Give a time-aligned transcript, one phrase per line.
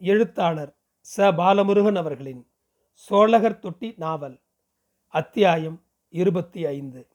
[0.00, 0.76] எழுத்தாளர்
[1.06, 1.16] ச.
[1.16, 2.46] பாலமுருகன் அவர்களின்
[2.92, 4.40] சோழகர் தொட்டி நாவல்
[5.08, 7.06] அத்தியாயம் இருபத்தி ஐந்து.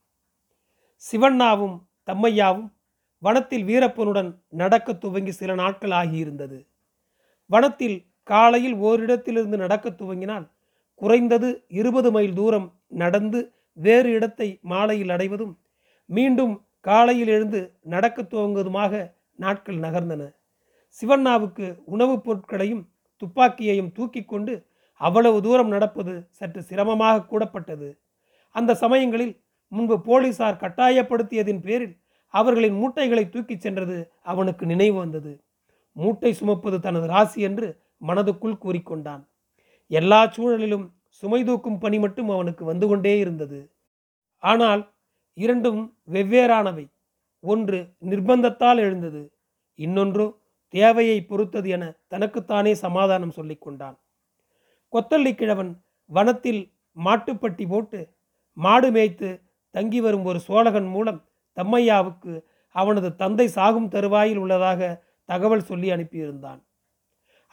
[1.03, 1.75] சிவண்ணாவும்
[2.05, 2.71] தம்மையாவும்
[3.17, 6.67] வனத்தில் வீரப்பனுடன் நடக்க துவங்கி சில நாட்கள் ஆகியிருந்தது.
[7.45, 10.49] வனத்தில் காலையில் ஓரிடத்திலிருந்து நடக்க துவங்கினால்
[10.95, 15.59] குறைந்தது இருபது மைல் தூரம் நடந்து வேறு இடத்தை மாலையில் அடைவதும்
[16.05, 20.40] மீண்டும் காலையில் எழுந்து நடக்க துவங்குவதுமாக நாட்கள் நகர்ந்தன.
[21.01, 22.89] சிவண்ணாவுக்கு உணவுப் பொருட்களையும்
[23.21, 27.99] துப்பாக்கியையும் தூக்கி கொண்டு அவ்வளவு தூரம் நடப்பது சற்று சிரமமாக கூடப்பட்டது.
[28.49, 35.43] அந்த சமயங்களில் முன்பு போலீசார் கட்டாயப்படுத்தியதின் பேரில் அவர்களின் மூட்டைகளை தூக்கிச் சென்றது அவனுக்கு நினைவு வந்தது.
[35.91, 39.27] மூட்டை சுமப்பது தனது ராசி என்று மனதுக்குள் கூறிக்கொண்டான்.
[39.87, 43.71] எல்லா சூழலிலும் சுமை தூக்கும் பணி மட்டும் அவனுக்கு வந்து கொண்டே இருந்தது.
[44.37, 44.93] ஆனால்
[45.33, 46.87] இரண்டும் வெவ்வேறானவை.
[47.39, 49.31] ஒன்று நிர்பந்தத்தால் எழுந்தது
[49.75, 50.40] இன்னொன்று
[50.73, 53.97] தேவையை பொறுத்தது என தனக்குத்தானே சமாதானம் சொல்லிக் கொண்டான்.
[54.93, 55.71] கொத்தள்ளி கிழவன்
[56.05, 56.61] வனத்தில்
[56.97, 57.99] மாட்டுப்பட்டி போட்டு
[58.57, 59.29] மாடு மேய்த்து
[59.75, 61.19] தங்கி வரும் ஒரு சோழகன் மூலம்
[61.57, 62.33] தம்மையாவுக்கு
[62.75, 64.81] அவனது தந்தை சாகும் தருவாயில் உள்ளதாக
[65.29, 66.61] தகவல் சொல்லி அனுப்பியிருந்தான்.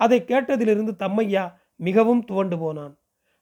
[0.01, 1.45] அதை கேட்டதிலிருந்து தம்மையா
[1.77, 2.95] மிகவும் துவண்டு போனான்.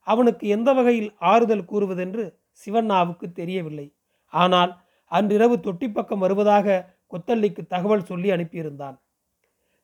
[0.06, 2.24] அவனுக்கு எந்த வகையில் ஆறுதல் கூறுவதென்று
[2.60, 3.86] சிவண்ணாவுக்கு தெரியவில்லை.
[4.32, 4.72] ஆனால்
[5.10, 6.76] அன்றிரவு தொட்டி பக்கம் வருவதாக
[7.12, 8.96] கொத்தள்ளிக்கு தகவல் சொல்லி அனுப்பியிருந்தான்.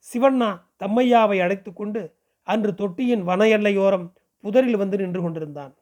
[0.06, 4.06] சிவண்ணா தம்மையாவை அழைத்து கொண்டு அன்று தொட்டியின் வன எல்லையோரம்
[4.44, 5.72] புதரில் வந்து நின்று கொண்டிருந்தான்.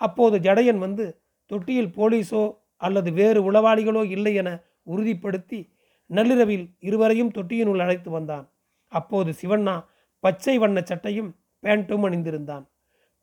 [0.00, 2.42] அப்போது ஜடையன் வந்து தொட்டியில் போலீஸோ
[2.76, 4.50] அல்லது வேறு உளவாளிகளோ இல்லை என
[4.86, 5.60] உறுதிப்படுத்தி
[6.06, 8.46] நள்ளிரவில் இருவரையும் தொட்டியினுள் அழைத்து வந்தான்.
[8.88, 9.84] அப்போது சிவண்ணா
[10.20, 11.30] பச்சை வண்ண சட்டையும்
[11.62, 12.64] பேண்ட்டும் அணிந்திருந்தான்.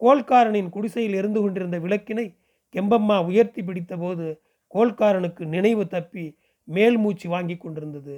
[0.02, 2.26] கோல்காரனின் குடிசையில் இருந்து கொண்டிருந்த விளக்கினை
[2.76, 4.26] கெம்பம்மா உயர்த்தி பிடித்தபோது
[4.76, 6.26] கோல்காரனுக்கு நினைவு தப்பி
[6.64, 8.16] மேல் மூச்சு வாங்கி கொண்டிருந்தது.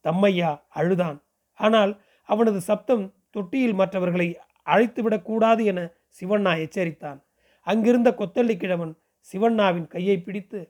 [0.00, 1.18] தம்மையா அழுதான்.
[1.60, 1.92] ஆனால்
[2.28, 4.28] அவனது சப்தம் தொட்டியில் மற்றவர்களை
[4.66, 5.80] அழைத்துவிடக்கூடாது என
[6.18, 7.18] சிவண்ணா எச்சரித்தான்.
[7.66, 8.92] அங்கிருந்த கொத்தள்ளி கிழவன்
[9.28, 10.60] சிவண்ணாவின் கையை பிடித்து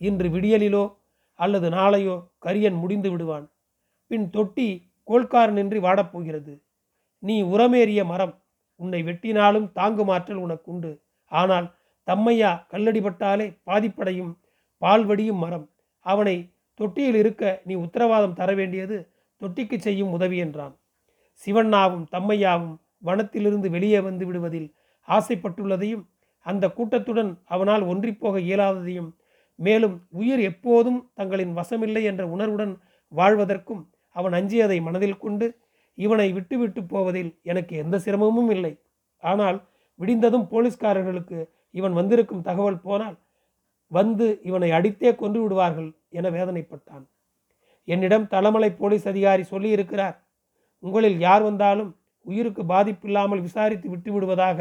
[0.00, 0.84] இன்று விடியலிலோ
[1.38, 3.46] அல்லது நாளையோ கரியன் முடிந்து விடுவான்.
[4.10, 4.68] பின் தொட்டி
[5.08, 6.54] கோல்காரனின்றி வாடப்போகிறது
[7.22, 8.34] நீ உரமேறிய மரம்
[8.80, 10.90] உன்னை வெட்டினாலும் தாங்குமாற்றல் உனக்குண்டு
[11.32, 11.66] ஆனால்
[12.08, 14.32] தம்மையா கல்லடிபட்டாலே பாதிப்படையும்
[14.82, 15.66] பால்வடியும் மரம்.
[16.06, 16.36] அவனை
[16.80, 18.96] தொட்டியில் இருக்க நீ உத்தரவாதம் தர வேண்டியது
[19.40, 20.74] தொட்டிக்கு செய்யும் உதவி என்றான்.
[21.42, 22.74] சிவண்ணாவும் தம்மையாவும்
[23.08, 24.68] வனத்திலிருந்து வெளியே வந்து விடுவதில்
[25.08, 26.04] ஆசைப்பட்டுள்ளதையும்
[26.46, 29.10] அந்த கூட்டத்துடன் அவனால் ஒன்றிப்போக இயலாததையும்
[29.58, 32.74] மேலும் உயிர் எப்போதும் தங்களின் வசமில்லை என்ற உணர்வுடன்
[33.12, 33.82] வாழ்வதற்கும்
[34.16, 35.46] அவன் அஞ்சியதை மனதில் கொண்டு
[35.98, 38.72] இவனை விட்டுவிட்டு போவதில் எனக்கு எந்த சிரமமும் இல்லை.
[39.22, 39.58] ஆனால்
[40.00, 41.38] விடிந்ததும் போலீஸ்காரர்களுக்கு
[41.74, 43.16] இவன் வந்திருக்கும் தகவல் போனால்
[43.90, 47.04] வந்து இவனை அடித்தே கொன்று விடுவார்கள் என வேதனைப்பட்டான்.
[47.88, 50.16] என்னிடம் தலமலை போலீஸ் அதிகாரி சொல்லியிருக்கிறார்.
[50.82, 51.90] உங்களில் யார் வந்தாலும்
[52.26, 54.58] உயிருக்கு பாதிப்பில்லாமல் விசாரித்து விட்டு விடுவதாக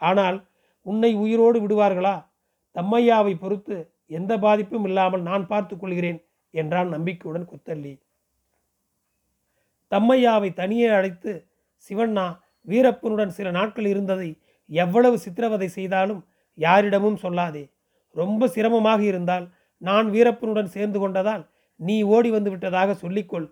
[0.00, 0.38] ஆனால்
[0.86, 2.16] உன்னை உயிரோடு விடுவார்களா?
[2.76, 3.76] தம்மையாவை பொறுத்து
[4.18, 6.18] எந்த பாதிப்பும் இல்லாமல் நான் பார்த்து கொள்கிறேன்
[6.54, 7.94] என்றான் நம்பிக்கையுடன் கொத்தல்லி
[9.92, 11.32] தம்மையாவை தனியே அழைத்து
[11.90, 12.26] சிவண்ணா
[12.66, 14.30] வீரப்பனுடன் சில நாட்கள் இருந்ததை
[14.70, 16.22] எவ்வளவு சித்திரவதை செய்தாலும்
[16.58, 17.64] யாரிடமும் சொல்லாதே.
[18.16, 19.46] ரொம்ப சிரமமாக இருந்தால்
[19.82, 21.44] நான் வீரப்பனுடன் சேர்ந்து கொண்டதால்
[21.80, 23.46] நீ ஓடி வந்து விட்டதாக சொல்லிக்கொள்.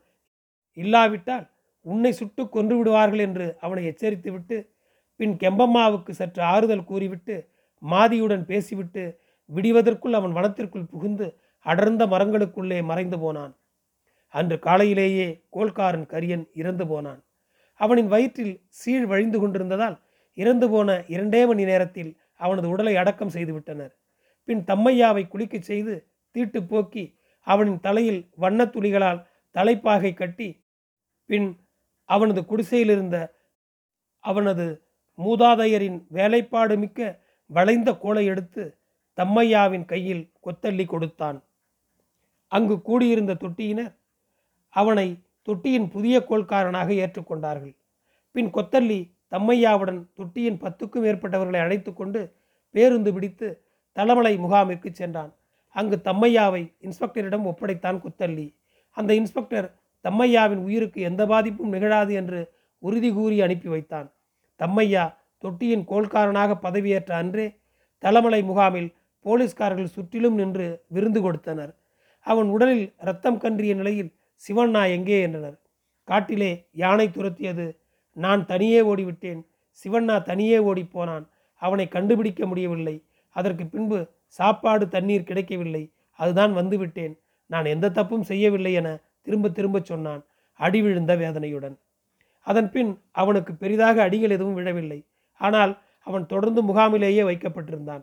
[0.77, 1.47] இல்லாவிட்டால்
[1.85, 4.57] உன்னை சுட்டு கொன்று விடுவார்கள் என்று அவனை எச்சரித்துவிட்டு
[5.21, 7.49] பின் கெம்பம்மாவுக்கு சற்று ஆறுதல் கூறிவிட்டு
[7.83, 9.03] மாதியுடன் பேசிவிட்டு
[9.51, 11.27] விடிவதற்குள் அவன் வனத்திற்குள் புகுந்து
[11.67, 13.53] அடர்ந்த மரங்களுக்குள்ளே மறைந்து போனான்.
[14.35, 17.21] அன்று காலையிலேயே கோல்காரன் கரியன் இறந்து போனான்.
[17.81, 19.97] அவனின் வயிற்றில் சீழ் வழிந்து கொண்டிருந்ததால்
[20.39, 23.93] இறந்து போன இரண்டே மணி நேரத்தில் அவனது உடலை அடக்கம் செய்து விட்டனர்.
[24.49, 25.95] பின் தம்மையாவை குளிக்கச் செய்து
[26.35, 27.05] தீட்டு போக்கி
[27.47, 30.49] அவனின் தலையில் வண்ணத் துளிகளால் தலைப்பாகை கட்டி
[31.31, 31.49] பின்
[32.09, 33.16] அவனது குடிசையிலிருந்த
[34.25, 34.66] அவனது
[35.19, 38.62] மூதாதையரின் வேலைப்பாடு மிக்க வளைந்த கோலை எடுத்து
[39.19, 41.38] தம்மையாவின் கையில் கொத்தள்ளி கொடுத்தான்.
[42.53, 43.94] அங்கு கூடியிருந்த தொட்டியினர்
[44.69, 47.75] அவனை தொட்டியின் புதிய கோல்காரனாக ஏற்றுக்கொண்டார்கள்
[48.32, 52.20] பின் கொத்தள்ளி தம்மையாவுடன் தொட்டியின் பத்துக்கும் மேற்பட்டவர்களை அழைத்து கொண்டு
[52.75, 53.49] பேருந்து பிடித்து
[53.96, 55.32] தலமலை முகாமிற்கு சென்றான்.
[55.75, 58.47] அங்கு தம்மையாவை இன்ஸ்பெக்டரிடம் ஒப்படைத்தான் குத்தள்ளி
[58.97, 59.69] அந்த இன்ஸ்பெக்டர்
[60.05, 62.41] தம்மையாவின் உயிருக்கு எந்த பாதிப்பும் நிகழாது என்று
[62.79, 64.09] உறுதி கூறி அனுப்பி வைத்தான்.
[64.61, 65.05] தம்மையா
[65.38, 67.47] தொட்டியின் கோல்காரனாக பதவியேற்ற அன்றே
[68.03, 68.91] தலமலை முகாமில்
[69.25, 71.73] போலீஸ்காரர்கள் சுற்றிலும் நின்று விருந்து கொடுத்தனர்.
[72.27, 74.11] அவன் உடலில் ரத்தம் கன்றிய நிலையில்
[74.43, 75.56] சிவண்ணா எங்கே என்றனர்.
[76.09, 77.67] காட்டிலே யானை துரத்தியது.
[78.17, 79.41] நான் தனியே ஓடிவிட்டேன்.
[79.81, 81.25] சிவண்ணா தனியே ஓடிப்போனான்
[81.62, 82.97] அவனை கண்டுபிடிக்க முடியவில்லை.
[83.37, 83.99] அதற்கு பின்பு
[84.38, 85.84] சாப்பாடு தண்ணீர் கிடைக்கவில்லை.
[86.19, 87.14] அதுதான் வந்துவிட்டேன்.
[87.50, 88.88] நான் எந்த தப்பும் செய்யவில்லை என
[89.26, 90.22] திரும்ப திரும்ப சொன்னான்
[90.60, 91.76] அடி விழுந்த வேதனையுடன்.
[92.46, 94.98] அதன் பின் அவனுக்கு பெரிதாக அடிகள் எதுவும் விழவில்லை.
[95.40, 95.72] ஆனால்
[96.06, 98.02] அவன் தொடர்ந்து முகாமிலேயே வைக்கப்பட்டிருந்தான்.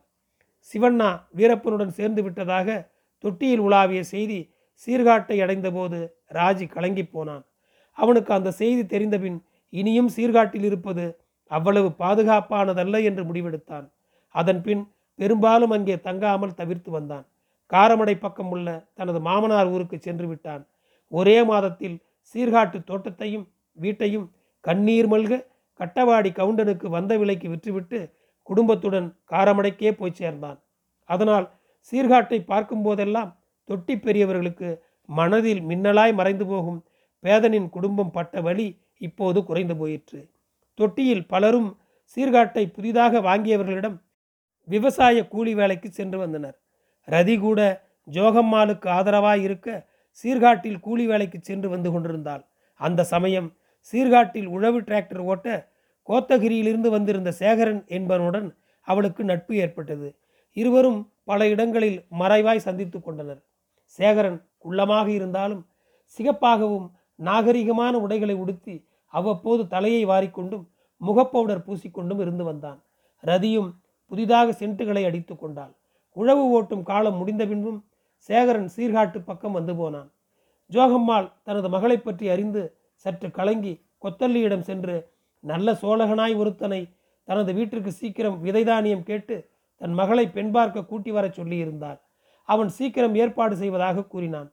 [0.69, 2.67] சிவண்ணா வீரப்பனுடன் சேர்ந்து விட்டதாக
[3.23, 4.39] தொட்டியில் உலாவிய செய்தி
[4.83, 5.99] சீர்காட்டை அடைந்தபோது
[6.33, 7.43] ராஜி கலங்கி போனான்.
[7.97, 9.37] அவனுக்கு அந்த செய்தி தெரிந்தபின்
[9.73, 11.05] இனியும் சீர்காட்டில் இருப்பது
[11.51, 13.85] அவ்வளவு பாதுகாப்பானதல்ல என்று முடிவெடுத்தான்.
[14.35, 14.83] அதன் பின்
[15.21, 17.25] பெரும்பாலும் அங்கே தங்காமல் தவிர்த்து வந்தான்.
[17.71, 18.67] காரமடை பக்கம் உள்ள
[18.99, 20.63] தனது மாமனார் ஊருக்கு சென்று விட்டான்.
[21.11, 21.97] ஒரே மாதத்தில்
[22.35, 23.45] சீர்காட்டு தோட்டத்தையும்
[23.77, 24.27] வீட்டையும்
[24.65, 25.39] கண்ணீர் மல்க
[25.79, 27.99] கட்டவாடி கவுண்டனுக்கு வந்த விலைக்கு விற்றுவிட்டு
[28.49, 30.59] குடும்பத்துடன் காரமடைக்கே போய் சேர்ந்தான்.
[31.09, 31.47] அதனால்
[31.91, 33.31] சீர்காட்டை பார்க்கும் போதெல்லாம்
[33.69, 34.69] தொட்டி பெரியவர்களுக்கு
[35.09, 36.79] மனதில் மின்னலாய் மறைந்து போகும்
[37.23, 38.67] பேதனின் குடும்பம் பட்ட வழி
[39.07, 40.19] இப்போது குறைந்து போயிற்று.
[40.79, 41.69] தொட்டியில் பலரும்
[42.17, 43.97] சீர்காட்டை புதிதாக வாங்கியவர்களிடம்
[44.67, 46.57] விவசாய கூலி வேலைக்கு சென்று வந்தனர்.
[47.07, 52.45] ரதி கூட ஜோகம்மாளுக்கு ஆதரவாய் இருக்க சீர்காட்டில் கூலி வேலைக்கு சென்று வந்து கொண்டிருந்தாள்.
[52.75, 53.55] அந்த சமயம்
[53.93, 55.69] சீர்காட்டில் உழவு டிராக்டர் ஓட்ட
[56.09, 60.15] கோத்தகிரியிலிருந்து வந்திருந்த சேகரன் என்பவனுடன் அவளுக்கு நட்பு ஏற்பட்டது.
[60.53, 63.41] இருவரும் பல இடங்களில் மறைவாய் சந்தித்து கொண்டனர்.
[63.85, 65.65] சேகரன் குள்ளமாக இருந்தாலும்
[66.19, 70.67] சிகப்பாகவும் நாகரிகமான உடைகளை உடுத்தி அவ்வப்போது தலையை வாரிக்கொண்டும்
[70.97, 72.83] முகப்பவுடர் பூசிக்கொண்டும் இருந்து வந்தான்.
[73.19, 73.80] ரதியும்
[74.11, 75.73] புதிதாக சென்ட்டுகளை அடித்து கொண்டாள்.
[76.17, 77.79] உழவு ஓட்டும் காலம் முடிந்த பின்பும்
[78.29, 80.09] சேகரன் சீர்காட்டு பக்கம் வந்து போனான்.
[80.69, 82.61] ஜோகம்மாள் தனது மகளை பற்றி அறிந்து
[83.05, 83.73] சற்று கலங்கி
[84.03, 84.95] கொத்தல்லியிடம் சென்று
[85.43, 86.81] நல்ல சோழகனாய் ஒருத்தனை
[87.27, 89.35] தனது வீட்டிற்கு சீக்கிரம் விதைதானியம் கேட்டு
[89.81, 91.99] தன் மகளை பெண் பார்க்க கூட்டி வரச் சொல்லியிருந்தார்
[92.49, 94.49] அவன் சீக்கிரம் ஏற்பாடு செய்வதாக கூறினான்.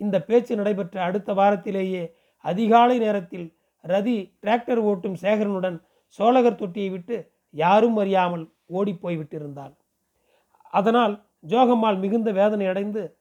[0.00, 2.02] இந்த பேச்சு நடைபெற்ற அடுத்த வாரத்திலேயே
[2.44, 3.46] அதிகாலை நேரத்தில்
[3.84, 5.78] ரதி டிராக்டர் ஓட்டும் சேகரனுடன்
[6.18, 7.16] சோழகர் தொட்டியை விட்டு
[7.54, 9.74] யாரும் அறியாமல் ஓடிப்போய் விட்டிருந்தாள்
[10.64, 13.16] அதனால் ஜோகம்மாள் மிகுந்த வேதனை அடைந்து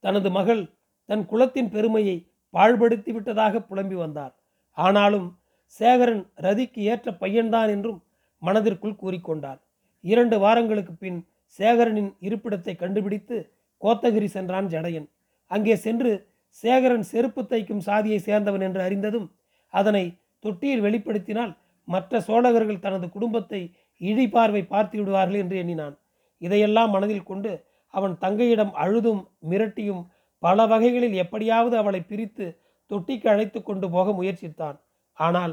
[0.00, 0.74] தனது மகள்
[1.04, 4.34] தன் குலத்தின் பெருமையை பாழ்படுத்தி விட்டதாக புலம்பி வந்தார்
[4.72, 5.38] ஆனாலும்
[5.80, 8.02] சேகரன் ரதிக்கு ஏற்ற பையன்தான் என்றும்
[8.38, 9.60] மனதிற்குள் கூறிக்கொண்டார்
[10.00, 11.26] இரண்டு வாரங்களுக்கு பின்
[11.58, 15.08] சேகரனின் இருப்பிடத்தை கண்டுபிடித்து கோத்தகிரி சென்றான் ஜடையன்.
[15.46, 19.34] அங்கே சென்று சேகரன் செருப்பு தைக்கும் சாதியை சேர்ந்தவன் என்று அறிந்ததும்
[19.68, 21.56] அதனை தொட்டியில் வெளிப்படுத்தினால்
[21.90, 23.60] மற்ற சோழகர்கள் தனது குடும்பத்தை
[24.00, 25.94] இழி பார்வை பார்த்து விடுவார்கள் என்று எண்ணினான்.
[26.42, 27.52] இதையெல்லாம் மனதில் கொண்டு
[27.94, 30.02] அவன் தங்கையிடம் அழுதும் மிரட்டியும்
[30.42, 32.46] பல வகைகளில் எப்படியாவது அவளை பிரித்து
[32.90, 34.76] தொட்டிக்கு அழைத்து கொண்டு போக முயற்சித்தான்.
[35.18, 35.52] ஆனால்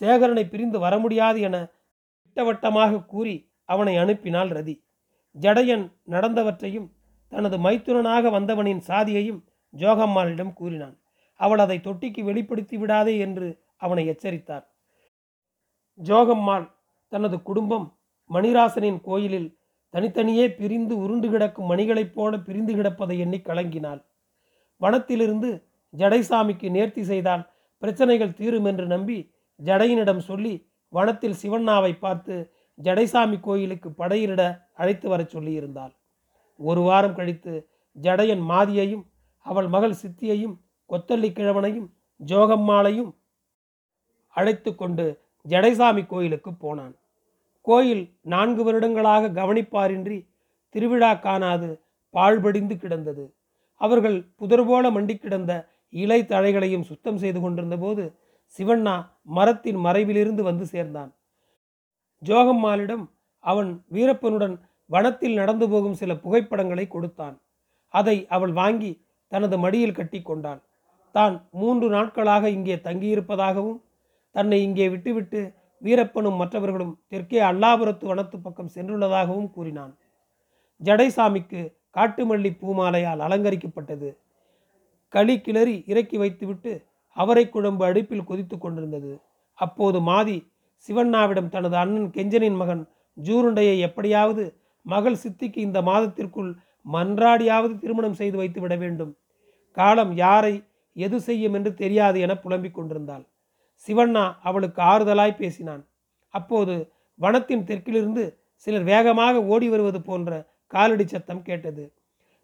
[0.00, 1.56] சேகரனை பிரிந்து வர முடியாது என
[2.22, 4.74] திட்டவட்டமாக கூறி அவனை அனுப்பினாள் ரதி.
[5.36, 6.88] ஜடையன் நடந்தவற்றையும்
[7.32, 9.40] தனது மைத்துனனாக வந்தவனின் சாதியையும்
[9.74, 10.96] ஜோகம்மாளிடம் கூறினான்.
[11.40, 14.66] அவள் அதை தொட்டிக்கு வெளிப்படுத்தி விடாதே என்று அவனை எச்சரித்தார்.
[15.98, 16.70] ஜோகம்மாள்
[17.08, 17.98] தனது குடும்பம்
[18.30, 19.58] மணிராசனின் கோயிலில்
[19.90, 24.02] தனித்தனியே பிரிந்து உருண்டு கிடக்கும் மணிகளைப் போல பிரிந்து கிடப்பதை எண்ணி கலங்கினாள்.
[24.80, 25.62] வனத்திலிருந்து
[25.96, 29.32] ஜடைசாமிக்கு நேர்த்தி செய்தால் பிரச்சனைகள் தீரும் என்று நம்பி
[29.64, 32.52] ஜடையினிடம் சொல்லி வனத்தில் சிவண்ணாவை பார்த்து
[32.82, 35.92] ஜடைசாமி கோயிலுக்கு படையிலிட அழைத்து வரச் சொல்லியிருந்தாள்.
[36.56, 37.68] ஒரு வாரம் கழித்து
[38.02, 39.04] ஜடையன் மாதியையும்
[39.38, 40.56] அவள் மகள் சித்தியையும்
[40.90, 41.88] கொத்தல்லி கிழவனையும்
[42.26, 43.14] ஜோகம்மாளையும்
[44.28, 46.94] அழைத்து கொண்டு ஜடைசாமி கோயிலுக்கு போனான்.
[47.66, 50.18] கோயில் நான்கு வருடங்களாக கவனிப்பாரின்றி
[50.74, 51.68] திருவிழா காணாது
[52.14, 53.24] பாழ்படிந்து கிடந்தது.
[53.80, 55.52] அவர்கள் புதர் போல மண்டி கிடந்த
[56.02, 58.04] இலை தழைகளையும் சுத்தம் செய்து கொண்டிருந்த போது
[58.56, 58.94] சிவண்ணா
[59.36, 61.10] மரத்தின் மறைவிலிருந்து வந்து சேர்ந்தான்.
[62.22, 63.04] ஜோகம்மாளிடம்
[63.44, 64.54] அவன் வீரப்பனுடன்
[64.90, 67.36] வனத்தில் நடந்து போகும் சில புகைப்படங்களை கொடுத்தான்.
[67.94, 68.92] அதை அவள் வாங்கி
[69.32, 70.60] தனது மடியில் கட்டி கொண்டாள்.
[71.14, 73.80] தான் மூன்று நாட்களாக இங்கே தங்கியிருப்பதாகவும்
[74.34, 75.40] தன்னை இங்கே விட்டுவிட்டு
[75.82, 79.92] வீரப்பனும் மற்றவர்களும் தெற்கே அல்லாபுரத்து வனத்து பக்கம் சென்றுள்ளதாகவும் கூறினான்.
[80.80, 81.60] ஜடைசாமிக்கு
[81.96, 84.08] காட்டுமல்லி பூமாலையால் அலங்கரிக்கப்பட்டது.
[85.14, 86.72] களி கிளறி இறக்கி வைத்துவிட்டு
[87.16, 89.12] அவரை குழம்பு அடுப்பில் கொதித்து கொண்டிருந்தது.
[89.58, 90.38] அப்போது மாதி
[90.88, 92.82] சிவண்ணாவிடம் தனது அண்ணன் கெஞ்சனின் மகன்
[93.16, 94.44] ஜூருண்டையை எப்படியாவது
[94.86, 96.50] மகள் சித்திக்கு இந்த மாதத்திற்குள்
[96.86, 99.12] மன்றாடியாவது திருமணம் செய்து வைத்து விட வேண்டும்.
[99.76, 100.54] காலம் யாரை
[100.96, 103.24] எது செய்யும் என்று தெரியாது என புலம்பிக் கொண்டிருந்தாள்.
[103.86, 105.82] சிவண்ணா அவளுக்கு ஆறுதலாய் பேசினான்.
[106.34, 106.74] அப்போது
[107.20, 108.24] வனத்தின் தெற்கிலிருந்து
[108.66, 110.30] சிலர் வேகமாக ஓடி வருவது போன்ற
[110.66, 111.84] காலடி சத்தம் கேட்டது.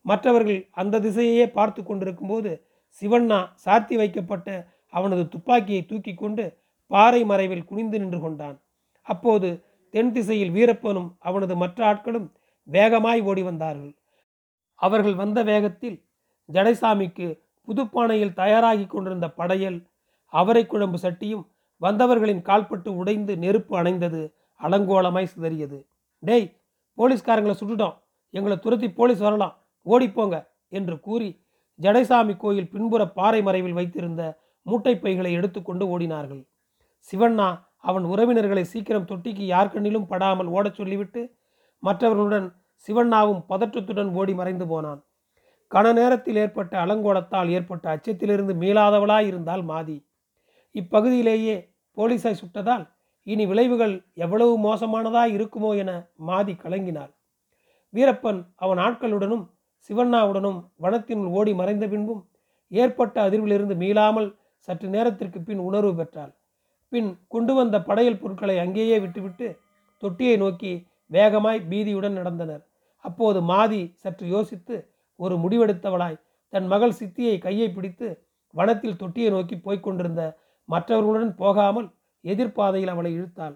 [0.04, 2.50] மற்றவர்கள் அந்த திசையையே பார்த்து கொண்டிருக்கும்போது
[3.02, 4.48] சிவண்ணா சார்த்தி வைக்கப்பட்ட
[4.92, 6.44] அவனது துப்பாக்கியை தூக்கி கொண்டு
[6.86, 8.56] பாறை மறைவில் குனிந்து நின்று கொண்டான்.
[9.06, 9.48] அப்போது
[9.94, 12.28] தென் திசையில் வீரப்பனும் அவனது மற்ற ஆட்களும்
[12.68, 13.94] வேகமாய் ஓடி வந்தார்கள்.
[14.80, 15.96] அவர்கள் வந்த வேகத்தில்
[16.48, 17.26] ஜடைசாமிக்கு
[17.68, 19.78] புதுப்பானையில் தயாராகி கொண்டிருந்த படையல்
[20.32, 21.44] அவரை குழம்பு சட்டியும்
[21.76, 24.22] வந்தவர்களின் கால்பட்டு உடைந்து நெருப்பு அணைந்தது
[24.60, 25.78] அலங்கோலமாய் சிதறியது.
[26.18, 26.48] டேய்
[26.98, 27.96] போலீஸ்காரங்களை சுட்டுட்டோம்.
[28.30, 29.54] எங்களை துரத்தி போலீஸ் வரலாம்.
[29.86, 30.36] ஓடிப்போங்க
[30.68, 31.28] என்று கூறி
[31.80, 34.22] ஜடைசாமி கோயில் பின்புற பாறை மறைவில் வைத்திருந்த
[34.62, 36.42] மூட்டை பைகளை எடுத்துக்கொண்டு ஓடினார்கள்.
[37.08, 41.22] சிவண்ணா அவன் உறவினர்களை சீக்கிரம் தொட்டிக்கு யார் கண்ணிலும் படாமல் ஓடச் சொல்லிவிட்டு
[41.78, 42.48] மற்றவர்களுடன்
[42.86, 45.00] சிவண்ணாவும் பதற்றத்துடன் ஓடி மறைந்து போனான்.
[45.74, 49.96] கன நேரத்தில் ஏற்பட்ட அலங்கோலத்தால் ஏற்பட்ட அச்சத்திலிருந்து மீளாதவளாய் இருந்தால் மாதி.
[50.74, 51.56] இப்பகுதியிலேயே
[51.96, 52.84] போலீஸை சுட்டதால்
[53.26, 55.90] இனி விளைவுகள் எவ்வளவு மோசமானதா இருக்குமோ என
[56.28, 57.12] மாதி கலங்கினாள்.
[57.94, 59.44] வீரப்பன் அவன் ஆட்களுடனும்
[59.90, 62.22] சிவண்ணாவுடனும் வனத்தினுள் ஓடி மறைந்த பின்பும்
[62.70, 64.28] ஏற்பட்ட அதிர்விலிருந்து மீளாமல்
[64.68, 66.32] சற்று நேரத்திற்கு பின் உணர்வு பெற்றாள்.
[66.92, 69.46] பின் கொண்டு வந்த படையல் பொருட்களை அங்கேயே விட்டுவிட்டு
[70.02, 70.72] தொட்டியை நோக்கி
[71.10, 72.62] வேகமாய் பீதியுடன் நடந்தனர்.
[73.04, 74.76] அப்போது மாதி சற்று யோசித்து
[75.20, 76.20] ஒரு முடிவெடுத்தவளாய்
[76.52, 78.08] தன் மகள் சித்தியை கையை பிடித்து
[78.54, 80.22] வனத்தில் தொட்டியை நோக்கி போய்க் கொண்டிருந்த
[80.70, 81.88] மற்றவர்களுடன் போகாமல்
[82.24, 83.54] எதிர்ப்பாதையில் அவளை இழுத்தாள்.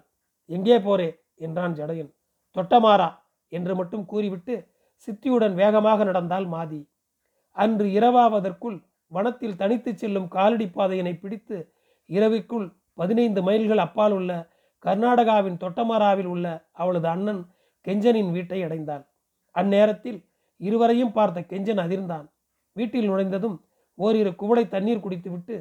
[0.49, 2.11] எங்கே போரே என்றான் ஜடையன்.
[2.55, 3.09] தொட்டமாறா?
[3.51, 4.55] என்று மட்டும் கூறிவிட்டு
[5.07, 6.81] சித்தியுடன் வேகமாக நடந்தாள் மாதி.
[7.57, 8.77] அன்று இரவாவதற்குள்
[9.11, 11.57] வனத்தில் தனித்து செல்லும் காலடி பாதையினை பிடித்து
[12.09, 14.31] இரவுக்குள் பதினைந்து மைல்கள் அப்பால் உள்ள
[14.83, 17.41] கர்நாடகாவின் தொட்டமாராவில் உள்ள அவளது அண்ணன்
[17.87, 19.03] கெஞ்சனின் வீட்டை அடைந்தாள்.
[19.55, 20.19] அந்நேரத்தில்
[20.61, 22.27] இருவரையும் பார்த்த கெஞ்சன் அதிர்ந்தான்.
[22.75, 23.57] வீட்டில் நுழைந்ததும்
[23.97, 25.55] ஓரிரு குவளை தண்ணீர் குடித்துவிட்டு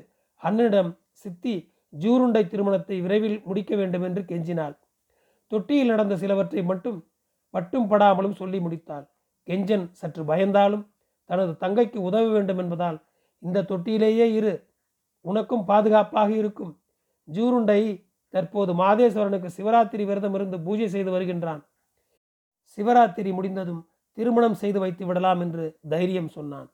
[0.44, 0.90] அண்ணனிடம்
[1.22, 1.54] சித்தி
[1.92, 4.74] ஜூருண்டை திருமணத்தை விரைவில் முடிக்க வேண்டும் என்று கெஞ்சினாள்.
[5.52, 6.98] தொட்டியில் நடந்த சிலவற்றை மட்டும்
[7.54, 9.04] பட்டும் படாமலும் சொல்லி முடித்தாள்.
[9.48, 10.84] கெஞ்சன் சற்று பயந்தாலும்
[11.30, 12.98] தனது தங்கைக்கு உதவ வேண்டும் என்பதால்
[13.42, 14.54] இந்த தொட்டியிலேயே இரு.
[15.24, 16.72] உனக்கும் பாதுகாப்பாக இருக்கும்.
[17.28, 17.80] ஜூருண்டை
[18.34, 21.62] தற்போது மாதேஸ்வரனுக்கு சிவராத்திரி விரதம் இருந்து பூஜை செய்து வருகின்றான்.
[22.78, 23.82] சிவராத்திரி முடிந்ததும்
[24.18, 26.68] திருமணம் செய்து வைத்து விடலாம் என்று தைரியம் சொன்னான்.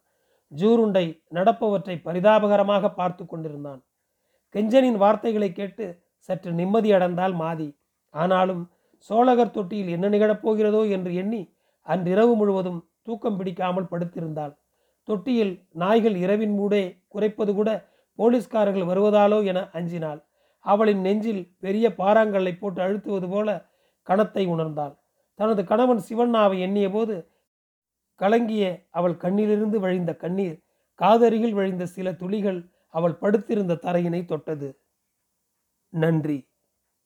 [0.52, 1.04] ஜூருண்டை
[1.34, 3.80] நடப்பவற்றை பரிதாபகரமாக பார்த்து கொண்டிருந்தான்.
[4.54, 5.84] கெஞ்சனின் வார்த்தைகளை கேட்டு
[6.28, 7.68] சற்று நிம்மதி அடைந்தால் மாதி.
[8.14, 8.62] ஆனாலும்
[9.10, 11.42] சோழகர் தொட்டியில் என்ன நிகழப்போகிறதோ என்று எண்ணி
[11.88, 14.54] அன்றிரவு முழுவதும் தூக்கம் பிடிக்காமல் படுத்திருந்தாள்.
[15.08, 17.70] தொட்டியில் நாய்கள் இரவின் மூடே குறைப்பது கூட
[18.18, 20.20] போலீஸ்காரர்கள் வருவதாலோ என அஞ்சினாள்.
[20.64, 23.48] அவளின் நெஞ்சில் பெரிய பாறாங்கல்லை போட்டு அழுத்துவது போல
[24.08, 24.94] கணத்தை உணர்ந்தாள்.
[25.38, 27.14] தனது கணவன் சிவண்ணாவை எண்ணிய போது
[28.20, 30.58] கலங்கிய அவள் கண்ணிலிருந்து வழிந்த கண்ணீர்
[31.00, 32.60] காதருகில் வழிந்த சில துளிகள்
[32.94, 34.68] அவள் படுத்திருந்த தரையினை தொட்டது.
[35.92, 36.38] நன்றி.